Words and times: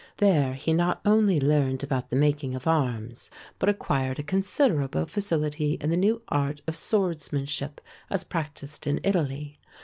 There 0.17 0.55
he 0.55 0.73
not 0.73 0.99
only 1.05 1.39
learned 1.39 1.83
about 1.83 2.09
the 2.09 2.15
making 2.15 2.55
of 2.55 2.65
arms 2.65 3.29
but 3.59 3.69
acquired 3.69 4.17
a 4.17 4.23
considerable 4.23 5.05
facility 5.05 5.77
in 5.79 5.91
the 5.91 5.95
new 5.95 6.23
art 6.27 6.59
of 6.67 6.75
swordsmanship 6.75 7.79
as 8.09 8.23
practised 8.23 8.87
in 8.87 8.99
Italy. 9.03 9.59